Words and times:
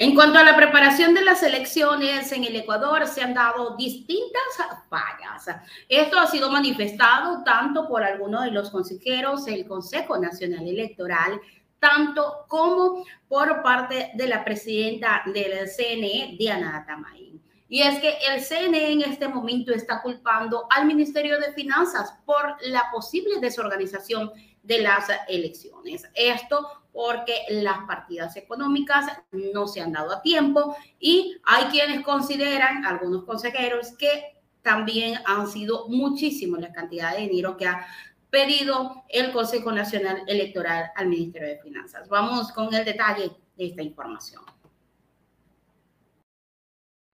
En 0.00 0.14
cuanto 0.14 0.38
a 0.38 0.44
la 0.44 0.54
preparación 0.54 1.12
de 1.12 1.24
las 1.24 1.42
elecciones 1.42 2.30
en 2.30 2.44
el 2.44 2.54
Ecuador, 2.54 3.04
se 3.08 3.20
han 3.20 3.34
dado 3.34 3.74
distintas 3.76 4.40
fallas. 4.88 5.58
Esto 5.88 6.20
ha 6.20 6.28
sido 6.28 6.52
manifestado 6.52 7.42
tanto 7.42 7.88
por 7.88 8.04
algunos 8.04 8.44
de 8.44 8.52
los 8.52 8.70
consejeros 8.70 9.44
del 9.46 9.66
Consejo 9.66 10.16
Nacional 10.16 10.68
Electoral, 10.68 11.40
tanto 11.80 12.44
como 12.46 13.04
por 13.26 13.60
parte 13.60 14.12
de 14.14 14.28
la 14.28 14.44
presidenta 14.44 15.24
del 15.26 15.68
CNE, 15.68 16.36
Diana 16.38 16.84
Tamaín. 16.86 17.42
Y 17.68 17.82
es 17.82 17.98
que 17.98 18.18
el 18.32 18.40
CNE 18.40 18.92
en 18.92 19.02
este 19.02 19.26
momento 19.26 19.74
está 19.74 20.00
culpando 20.00 20.68
al 20.70 20.86
Ministerio 20.86 21.40
de 21.40 21.52
Finanzas 21.54 22.14
por 22.24 22.54
la 22.68 22.84
posible 22.92 23.40
desorganización 23.40 24.30
de 24.68 24.82
las 24.82 25.08
elecciones. 25.28 26.06
Esto 26.14 26.68
porque 26.92 27.32
las 27.48 27.78
partidas 27.86 28.36
económicas 28.36 29.06
no 29.32 29.66
se 29.66 29.80
han 29.80 29.92
dado 29.92 30.12
a 30.12 30.22
tiempo 30.22 30.76
y 31.00 31.40
hay 31.44 31.64
quienes 31.64 32.04
consideran, 32.04 32.84
algunos 32.84 33.24
consejeros, 33.24 33.92
que 33.92 34.38
también 34.60 35.20
han 35.24 35.48
sido 35.48 35.88
muchísimas 35.88 36.60
la 36.60 36.72
cantidad 36.72 37.16
de 37.16 37.22
dinero 37.22 37.56
que 37.56 37.66
ha 37.66 37.86
pedido 38.28 39.04
el 39.08 39.32
Consejo 39.32 39.72
Nacional 39.72 40.22
Electoral 40.26 40.90
al 40.94 41.08
Ministerio 41.08 41.48
de 41.48 41.58
Finanzas. 41.60 42.06
Vamos 42.10 42.52
con 42.52 42.72
el 42.74 42.84
detalle 42.84 43.30
de 43.56 43.66
esta 43.66 43.82
información. 43.82 44.42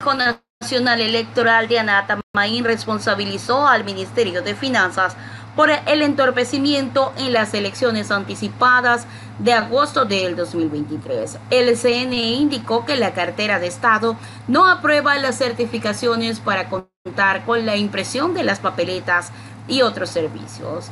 Consejo 0.00 0.40
Nacional 0.60 1.00
Electoral 1.00 1.66
de 1.66 1.80
Anata 1.80 2.20
Maín 2.32 2.62
responsabilizó 2.64 3.66
al 3.66 3.82
Ministerio 3.82 4.42
de 4.42 4.54
Finanzas 4.54 5.16
por 5.56 5.70
el 5.70 6.02
entorpecimiento 6.02 7.12
en 7.16 7.32
las 7.32 7.54
elecciones 7.54 8.10
anticipadas 8.10 9.06
de 9.38 9.52
agosto 9.52 10.04
del 10.04 10.36
2023. 10.36 11.38
El 11.50 11.76
CNE 11.76 12.32
indicó 12.32 12.84
que 12.84 12.96
la 12.96 13.12
cartera 13.12 13.58
de 13.58 13.66
Estado 13.66 14.16
no 14.48 14.68
aprueba 14.68 15.18
las 15.18 15.38
certificaciones 15.38 16.40
para 16.40 16.68
contar 16.68 17.44
con 17.44 17.66
la 17.66 17.76
impresión 17.76 18.34
de 18.34 18.44
las 18.44 18.60
papeletas 18.60 19.30
y 19.68 19.82
otros 19.82 20.10
servicios. 20.10 20.90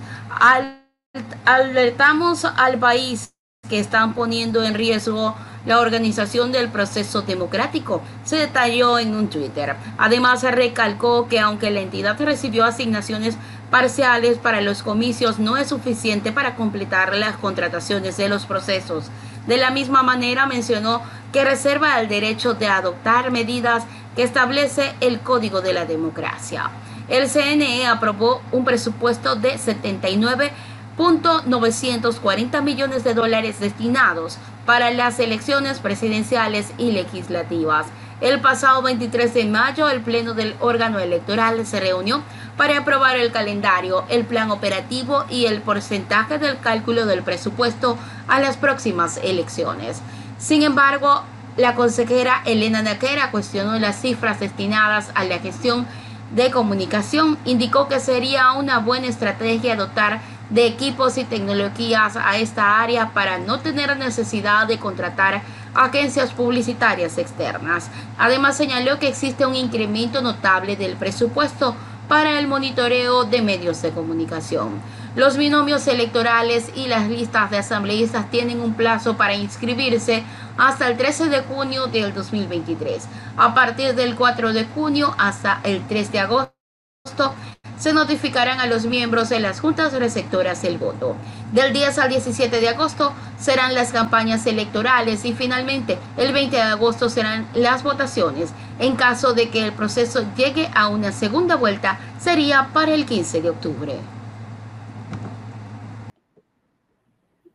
alertamos 1.44 2.44
al 2.44 2.78
país 2.78 3.32
que 3.70 3.78
están 3.78 4.14
poniendo 4.14 4.62
en 4.64 4.74
riesgo 4.74 5.34
la 5.64 5.78
organización 5.78 6.52
del 6.52 6.70
proceso 6.70 7.22
democrático, 7.22 8.02
se 8.24 8.36
detalló 8.36 8.98
en 8.98 9.14
un 9.14 9.28
Twitter. 9.28 9.76
Además, 9.96 10.42
recalcó 10.42 11.28
que 11.28 11.38
aunque 11.38 11.70
la 11.70 11.80
entidad 11.80 12.18
recibió 12.18 12.64
asignaciones 12.64 13.36
parciales 13.70 14.38
para 14.38 14.60
los 14.60 14.82
comicios, 14.82 15.38
no 15.38 15.56
es 15.56 15.68
suficiente 15.68 16.32
para 16.32 16.56
completar 16.56 17.14
las 17.14 17.36
contrataciones 17.36 18.16
de 18.16 18.28
los 18.28 18.44
procesos. 18.44 19.04
De 19.46 19.56
la 19.56 19.70
misma 19.70 20.02
manera, 20.02 20.46
mencionó 20.46 21.02
que 21.32 21.44
reserva 21.44 22.00
el 22.00 22.08
derecho 22.08 22.54
de 22.54 22.66
adoptar 22.66 23.30
medidas 23.30 23.84
que 24.16 24.24
establece 24.24 24.94
el 25.00 25.20
Código 25.20 25.60
de 25.60 25.74
la 25.74 25.84
Democracia. 25.84 26.70
El 27.08 27.28
CNE 27.28 27.86
aprobó 27.86 28.40
un 28.52 28.64
presupuesto 28.64 29.34
de 29.34 29.58
79 29.58 30.52
940 31.00 32.60
millones 32.60 33.04
de 33.04 33.14
dólares 33.14 33.58
destinados 33.58 34.36
para 34.66 34.90
las 34.90 35.18
elecciones 35.18 35.78
presidenciales 35.78 36.72
y 36.76 36.92
legislativas. 36.92 37.86
El 38.20 38.40
pasado 38.40 38.82
23 38.82 39.32
de 39.32 39.46
mayo, 39.46 39.88
el 39.88 40.02
Pleno 40.02 40.34
del 40.34 40.54
órgano 40.60 40.98
electoral 40.98 41.64
se 41.64 41.80
reunió 41.80 42.22
para 42.58 42.80
aprobar 42.80 43.16
el 43.16 43.32
calendario, 43.32 44.04
el 44.10 44.26
plan 44.26 44.50
operativo 44.50 45.24
y 45.30 45.46
el 45.46 45.62
porcentaje 45.62 46.38
del 46.38 46.58
cálculo 46.58 47.06
del 47.06 47.22
presupuesto 47.22 47.96
a 48.28 48.38
las 48.38 48.58
próximas 48.58 49.18
elecciones. 49.22 50.02
Sin 50.36 50.62
embargo, 50.62 51.22
la 51.56 51.74
consejera 51.74 52.42
Elena 52.44 52.82
Naquera 52.82 53.30
cuestionó 53.30 53.78
las 53.78 54.02
cifras 54.02 54.38
destinadas 54.38 55.10
a 55.14 55.24
la 55.24 55.38
gestión 55.38 55.86
de 56.34 56.50
comunicación, 56.50 57.38
indicó 57.44 57.88
que 57.88 58.00
sería 58.00 58.52
una 58.52 58.78
buena 58.78 59.08
estrategia 59.08 59.76
dotar 59.76 60.20
de 60.50 60.66
equipos 60.66 61.16
y 61.16 61.24
tecnologías 61.24 62.16
a 62.16 62.36
esta 62.38 62.80
área 62.80 63.10
para 63.10 63.38
no 63.38 63.60
tener 63.60 63.96
necesidad 63.96 64.66
de 64.66 64.78
contratar 64.78 65.42
agencias 65.74 66.32
publicitarias 66.32 67.18
externas. 67.18 67.88
Además 68.18 68.56
señaló 68.56 68.98
que 68.98 69.08
existe 69.08 69.46
un 69.46 69.54
incremento 69.54 70.20
notable 70.20 70.76
del 70.76 70.96
presupuesto 70.96 71.74
para 72.08 72.40
el 72.40 72.48
monitoreo 72.48 73.22
de 73.22 73.40
medios 73.40 73.80
de 73.82 73.90
comunicación. 73.90 74.80
Los 75.14 75.36
binomios 75.36 75.86
electorales 75.86 76.70
y 76.74 76.88
las 76.88 77.08
listas 77.08 77.50
de 77.50 77.58
asambleístas 77.58 78.30
tienen 78.30 78.60
un 78.60 78.74
plazo 78.74 79.16
para 79.16 79.34
inscribirse 79.34 80.24
hasta 80.58 80.88
el 80.88 80.96
13 80.96 81.28
de 81.28 81.42
junio 81.42 81.86
del 81.86 82.12
2023. 82.12 83.06
A 83.36 83.54
partir 83.54 83.94
del 83.94 84.16
4 84.16 84.52
de 84.52 84.64
junio 84.64 85.14
hasta 85.18 85.60
el 85.62 85.86
3 85.86 86.12
de 86.12 86.18
agosto 86.18 87.34
se 87.80 87.94
notificarán 87.94 88.60
a 88.60 88.66
los 88.66 88.84
miembros 88.84 89.30
de 89.30 89.40
las 89.40 89.58
juntas 89.58 89.94
receptoras 89.94 90.64
el 90.64 90.76
voto. 90.76 91.16
Del 91.52 91.72
10 91.72 91.98
al 91.98 92.10
17 92.10 92.60
de 92.60 92.68
agosto 92.68 93.14
serán 93.38 93.74
las 93.74 93.90
campañas 93.90 94.46
electorales 94.46 95.24
y 95.24 95.32
finalmente 95.32 95.98
el 96.18 96.32
20 96.34 96.56
de 96.56 96.62
agosto 96.62 97.08
serán 97.08 97.48
las 97.54 97.82
votaciones. 97.82 98.50
En 98.78 98.96
caso 98.96 99.32
de 99.32 99.48
que 99.48 99.64
el 99.64 99.72
proceso 99.72 100.26
llegue 100.36 100.68
a 100.74 100.88
una 100.88 101.10
segunda 101.10 101.56
vuelta, 101.56 101.98
sería 102.20 102.68
para 102.74 102.92
el 102.92 103.06
15 103.06 103.40
de 103.40 103.50
octubre. 103.50 103.94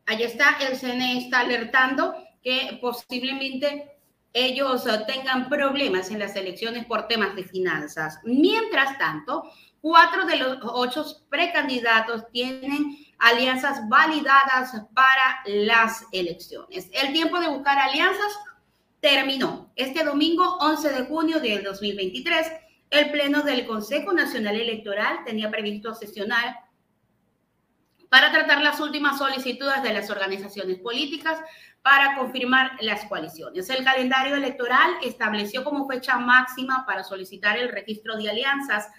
Ahí 0.08 0.24
está, 0.24 0.58
el 0.59 0.78
CNE 0.78 1.19
está 1.19 1.41
alertando 1.41 2.16
que 2.41 2.80
posiblemente 2.81 3.94
ellos 4.35 4.85
eh, 4.85 5.00
tengan 5.07 5.50
problemas 5.50 6.12
en 6.12 6.19
las 6.19 6.35
elecciones 6.35 6.85
por 6.85 7.07
temas 7.07 7.35
de 7.35 7.44
finanzas. 7.44 8.19
Mientras 8.23 9.00
tanto, 9.00 9.50
Cuatro 9.85 10.25
de 10.25 10.38
los 10.38 10.57
ocho 10.63 11.06
precandidatos 11.29 12.23
tienen 12.31 12.97
alianzas 13.19 13.88
validadas 13.88 14.72
para 14.96 15.44
las 15.46 16.07
elecciones. 16.12 16.90
El 16.91 17.13
tiempo 17.13 17.40
de 17.40 17.50
buscar 17.50 17.78
alianzas 17.78 18.34
terminó. 19.00 19.72
Este 19.75 20.03
domingo, 20.03 20.57
11 20.59 20.90
de 20.90 21.06
junio 21.06 21.40
del 21.40 21.62
2023, 21.62 22.52
el 22.90 23.12
Pleno 23.12 23.44
del 23.44 23.67
Consejo 23.67 24.12
Nacional 24.12 24.59
Electoral 24.59 25.19
tenía 25.23 25.52
previsto 25.52 25.94
sesionar 25.94 26.56
para 28.09 28.31
tratar 28.31 28.61
las 28.61 28.79
últimas 28.79 29.17
solicitudes 29.17 29.81
de 29.83 29.93
las 29.93 30.09
organizaciones 30.09 30.79
políticas 30.79 31.39
para 31.81 32.16
confirmar 32.16 32.71
las 32.81 33.05
coaliciones. 33.05 33.69
El 33.69 33.83
calendario 33.83 34.35
electoral 34.35 34.91
estableció 35.03 35.63
como 35.63 35.88
fecha 35.88 36.17
máxima 36.17 36.83
para 36.85 37.03
solicitar 37.03 37.57
el 37.57 37.69
registro 37.69 38.17
de 38.17 38.29
alianzas 38.29 38.89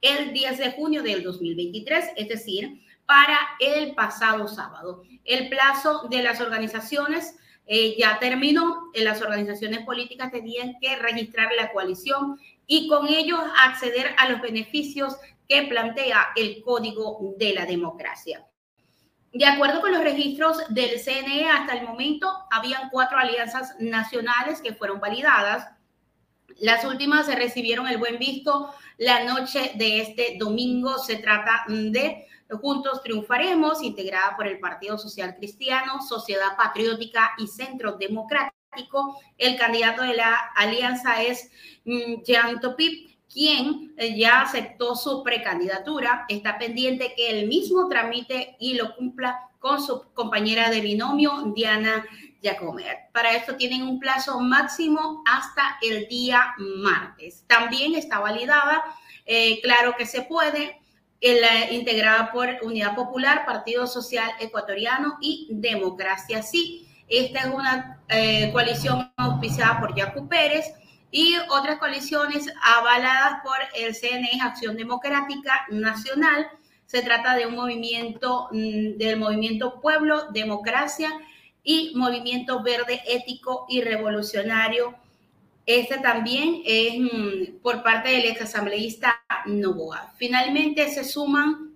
el 0.00 0.32
10 0.32 0.58
de 0.58 0.72
junio 0.72 1.02
del 1.02 1.24
2023, 1.24 2.10
es 2.16 2.28
decir, 2.28 2.80
para 3.06 3.38
el 3.58 3.94
pasado 3.94 4.46
sábado. 4.46 5.02
El 5.24 5.48
plazo 5.48 6.06
de 6.10 6.22
las 6.22 6.40
organizaciones 6.40 7.36
eh, 7.66 7.96
ya 7.98 8.18
terminó. 8.18 8.90
Las 8.94 9.20
organizaciones 9.20 9.84
políticas 9.84 10.30
tenían 10.30 10.78
que 10.80 10.96
registrar 10.96 11.50
la 11.56 11.72
coalición 11.72 12.38
y 12.66 12.88
con 12.88 13.08
ello 13.08 13.38
acceder 13.62 14.14
a 14.16 14.28
los 14.28 14.40
beneficios 14.40 15.16
que 15.48 15.62
plantea 15.62 16.28
el 16.36 16.62
Código 16.62 17.34
de 17.38 17.54
la 17.54 17.64
Democracia. 17.64 18.46
De 19.32 19.46
acuerdo 19.46 19.80
con 19.80 19.92
los 19.92 20.02
registros 20.02 20.58
del 20.68 20.98
CNE, 21.00 21.48
hasta 21.50 21.74
el 21.74 21.86
momento 21.86 22.30
habían 22.50 22.88
cuatro 22.90 23.18
alianzas 23.18 23.74
nacionales 23.78 24.60
que 24.60 24.74
fueron 24.74 25.00
validadas. 25.00 25.68
Las 26.60 26.84
últimas 26.84 27.26
se 27.26 27.36
recibieron 27.36 27.86
el 27.86 27.98
buen 27.98 28.18
visto 28.18 28.74
la 28.96 29.24
noche 29.24 29.72
de 29.74 30.00
este 30.00 30.36
domingo. 30.38 30.98
Se 30.98 31.16
trata 31.16 31.64
de 31.68 32.26
Juntos 32.50 33.02
Triunfaremos, 33.02 33.82
integrada 33.82 34.34
por 34.34 34.46
el 34.46 34.58
Partido 34.58 34.96
Social 34.96 35.36
Cristiano, 35.36 36.00
Sociedad 36.02 36.56
Patriótica 36.56 37.32
y 37.38 37.46
Centro 37.46 37.92
Democrático. 37.92 39.20
El 39.36 39.58
candidato 39.58 40.02
de 40.02 40.14
la 40.14 40.34
alianza 40.56 41.22
es 41.22 41.50
mm, 41.84 42.22
Jean 42.24 42.60
Topip, 42.60 43.17
quien 43.32 43.94
eh, 43.96 44.18
ya 44.18 44.42
aceptó 44.42 44.94
su 44.96 45.22
precandidatura. 45.22 46.24
Está 46.28 46.58
pendiente 46.58 47.14
que 47.16 47.30
él 47.30 47.48
mismo 47.48 47.88
tramite 47.88 48.56
y 48.58 48.74
lo 48.74 48.94
cumpla 48.96 49.48
con 49.58 49.82
su 49.82 50.04
compañera 50.14 50.70
de 50.70 50.80
binomio, 50.80 51.52
Diana 51.54 52.04
Jacomer. 52.42 52.96
Para 53.12 53.34
esto 53.34 53.56
tienen 53.56 53.82
un 53.82 53.98
plazo 53.98 54.40
máximo 54.40 55.22
hasta 55.26 55.78
el 55.82 56.06
día 56.08 56.54
martes. 56.58 57.44
También 57.46 57.94
está 57.94 58.20
validada, 58.20 58.84
eh, 59.26 59.60
claro 59.60 59.94
que 59.96 60.06
se 60.06 60.22
puede, 60.22 60.80
integrada 61.70 62.30
por 62.30 62.48
Unidad 62.62 62.94
Popular, 62.94 63.44
Partido 63.44 63.88
Social 63.88 64.30
Ecuatoriano 64.38 65.18
y 65.20 65.48
Democracia 65.50 66.42
Sí. 66.42 66.84
Esta 67.08 67.40
es 67.40 67.46
una 67.46 68.00
eh, 68.08 68.50
coalición 68.52 69.10
auspiciada 69.16 69.80
por 69.80 69.98
Jaco 69.98 70.28
Pérez 70.28 70.66
y 71.10 71.36
otras 71.48 71.78
coaliciones 71.78 72.52
avaladas 72.62 73.40
por 73.42 73.56
el 73.74 73.94
CNE 73.94 74.40
Acción 74.42 74.76
Democrática 74.76 75.66
Nacional. 75.70 76.48
Se 76.86 77.02
trata 77.02 77.34
de 77.34 77.46
un 77.46 77.54
movimiento 77.54 78.48
mm, 78.50 78.98
del 78.98 79.18
movimiento 79.18 79.80
Pueblo, 79.80 80.30
Democracia 80.32 81.10
y 81.62 81.92
Movimiento 81.94 82.62
Verde 82.62 83.02
Ético 83.06 83.66
y 83.68 83.82
Revolucionario. 83.82 84.94
Este 85.66 85.98
también 85.98 86.62
es 86.64 86.98
mm, 86.98 87.60
por 87.62 87.82
parte 87.82 88.10
del 88.10 88.24
ex 88.24 88.42
asambleísta 88.42 89.20
Novoa. 89.46 90.12
Finalmente 90.16 90.88
se 90.90 91.04
suman 91.04 91.74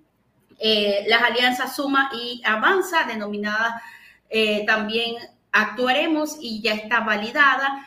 eh, 0.59 1.05
las 1.09 1.23
alianzas 1.23 1.75
Suma 1.75 2.11
y 2.15 2.41
Avanza, 2.45 3.05
denominada 3.05 3.83
eh, 4.31 4.65
también 4.67 5.17
Actuaremos 5.55 6.39
y 6.41 6.63
ya 6.63 6.73
está 6.73 7.01
validada. 7.01 7.87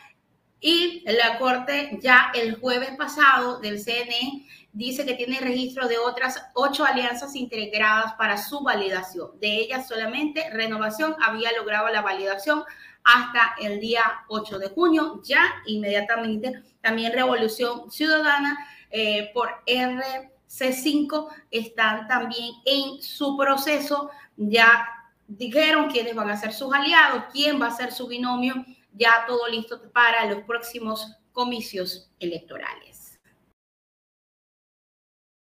Y 0.60 1.04
la 1.06 1.38
Corte 1.38 1.98
ya 2.00 2.30
el 2.34 2.58
jueves 2.58 2.90
pasado 2.96 3.60
del 3.60 3.82
CNE 3.82 4.46
dice 4.72 5.04
que 5.06 5.14
tiene 5.14 5.40
registro 5.40 5.88
de 5.88 5.98
otras 5.98 6.50
ocho 6.54 6.84
alianzas 6.84 7.34
integradas 7.34 8.14
para 8.14 8.36
su 8.36 8.60
validación. 8.60 9.30
De 9.40 9.56
ellas 9.56 9.88
solamente 9.88 10.50
Renovación 10.50 11.14
había 11.22 11.52
logrado 11.52 11.88
la 11.88 12.02
validación 12.02 12.62
hasta 13.04 13.54
el 13.60 13.80
día 13.80 14.02
8 14.28 14.58
de 14.58 14.68
junio. 14.68 15.22
Ya 15.24 15.54
inmediatamente 15.66 16.62
también 16.80 17.12
Revolución 17.12 17.90
Ciudadana 17.90 18.58
eh, 18.90 19.30
por 19.32 19.62
RC5 19.66 21.28
están 21.50 22.08
también 22.08 22.54
en 22.64 23.02
su 23.02 23.36
proceso. 23.36 24.10
Ya 24.36 24.86
dijeron 25.26 25.90
quiénes 25.90 26.14
van 26.14 26.30
a 26.30 26.36
ser 26.36 26.52
sus 26.52 26.74
aliados, 26.74 27.24
quién 27.32 27.60
va 27.60 27.68
a 27.68 27.76
ser 27.76 27.92
su 27.92 28.06
binomio, 28.08 28.64
ya 28.96 29.24
todo 29.26 29.46
listo 29.48 29.80
para 29.92 30.26
los 30.26 30.44
próximos 30.44 31.06
comicios 31.32 32.10
electorales. 32.18 32.95